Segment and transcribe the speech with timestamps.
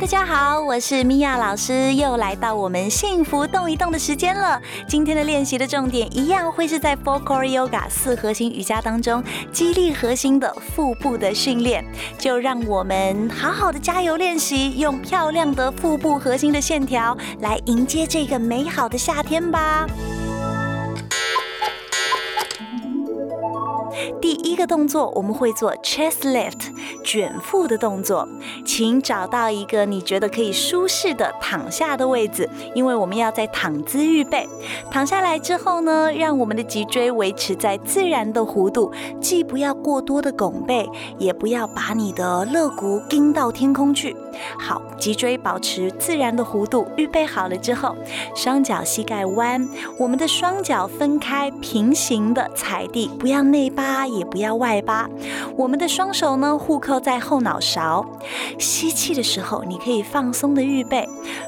[0.00, 4.58] 大家好，我是米娅老师，又来到我们幸福动一动的时间了。
[4.88, 11.84] 今天的练习的重点一样会是在 Four Core Yoga 四核心瑜伽当中，激励核心的腹部的训练。
[12.18, 19.86] 就让我们好好的加油练习，用漂亮的腹部核心的线条来迎接这个美好的夏天吧。
[24.30, 26.68] 第一个动作，我们会做 chest lift
[27.02, 28.28] 卷腹的动作，
[28.64, 34.48] 请找到一个你觉得可以舒适的躺下的位置，因为我们要在躺姿预备。
[34.88, 44.14] 躺下来之后呢，让我们的脊椎维持在自然的弧度，既不要过多的拱背，也不要把你的肋骨钉到天空去。
[44.56, 47.96] 好，脊椎保持自然的弧度，预备好了之后，
[48.36, 54.06] 双脚膝盖弯，我们的双脚分开，平行的踩地，不要内八。
[54.19, 55.08] 也也不要外八，
[55.56, 58.04] 我们的双手呢互扣在后脑勺。
[58.58, 61.06] 吸气的时候，你可以放松的预备；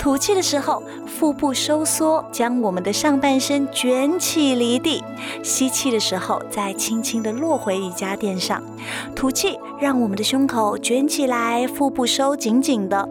[0.00, 5.04] 吐气的时候，腹部收缩，将我们的上半身卷起离地。
[5.42, 8.62] 吸气的时候，再轻轻的落回瑜伽垫上。
[9.14, 13.06] 吐气，让我们的胸口卷起来，腹部收紧紧的。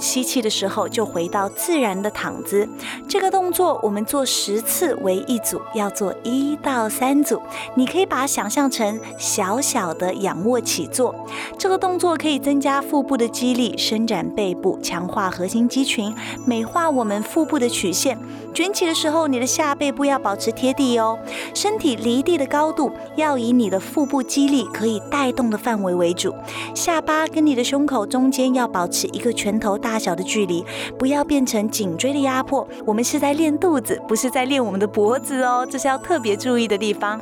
[0.00, 2.68] 吸气的时候，就回到自然的躺姿。
[3.08, 7.40] 这个动作我们做十次为一组，要做一到三组。
[7.76, 8.95] 你可以把它想象成。
[9.18, 11.14] 小小的仰卧起坐，
[11.56, 18.18] 这个动作可以增加腹部的肌力，伸展背部，强化核心肌群，美化我们腹部的曲线。
[18.54, 21.18] 卷起的时候，你的下背部要保持贴地哦，
[21.54, 26.32] 身体离地的高度要以你的腹部肌力可以带动的范围为主。
[26.74, 30.64] 下巴跟你的胸口中间要保持一个拳头大小的距离，
[30.98, 32.66] 不要变成颈椎的压迫。
[32.86, 37.20] 我们是在练肚子，不是在练我们的脖子哦，这是要特别注意的地方。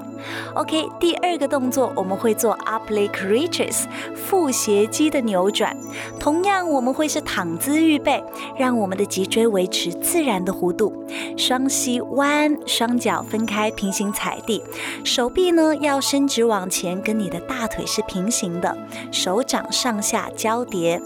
[0.54, 1.44] OK，第二个。
[1.54, 5.74] 动工作我们会做 up leg reaches 腹斜肌的扭转，
[6.20, 8.22] 同样我们会是躺姿预备，
[8.58, 10.92] 让我们的脊椎维持自然的弧度，
[11.38, 14.62] 双膝弯，双脚分开平行踩地，
[15.04, 18.76] 手臂呢要伸直往前，跟你的大腿是平行的，
[19.10, 21.00] 手掌上下交叠，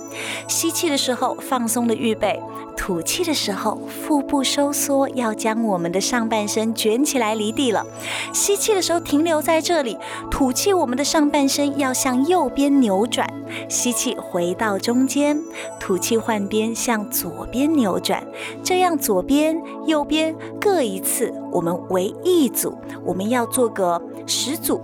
[0.48, 2.42] 吸气的时候放松的预备。
[2.76, 7.84] 吐气的时候，腹部收缩，要将我们的上半身卷起来离地了。
[8.32, 9.98] 吸气的时候停留在这里，
[10.30, 13.28] 吐吐气，我们的上半身要向右边扭转。
[13.68, 15.38] 吸气回到中间，
[15.78, 18.26] 吐气换边向左边扭转，
[18.62, 24.80] 这样左边、右边各一次，我们为一组，我们要做个十组。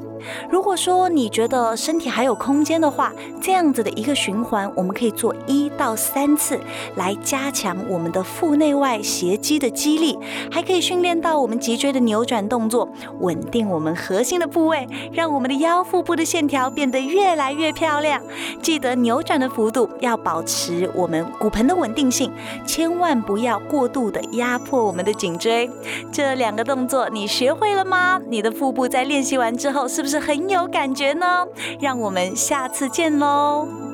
[0.51, 3.11] 如果说你觉得身体还有空间的话，
[3.41, 6.59] 这样子的一个循环，我们可以做一到三次，
[6.95, 10.19] 来加强我们的腹内外斜肌的肌力，
[10.51, 12.89] 还可以训练到我们脊椎的扭转动作，
[13.21, 18.19] 稳定我们核心的部位，让我们的腰腹部的线条变得越来越漂亮。
[18.63, 22.33] 记得扭转的幅度要保持我们骨盆的稳定性，
[22.67, 25.69] 千万不要过度的压迫我们的颈椎。
[26.11, 28.19] 这两个动作你学会了吗？
[28.31, 30.15] 你的腹部在练习完之后是不是？
[30.19, 31.45] 很有感觉呢，
[31.79, 33.94] 让我们下次见喽！